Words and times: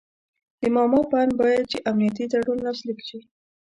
د 0.61 0.63
ماما 0.75 1.01
په 1.09 1.15
آند 1.21 1.33
باید 1.41 1.65
چې 1.71 1.83
امنیتي 1.91 2.25
تړون 2.31 2.59
لاسلیک 2.67 2.99
شي. 3.07 3.19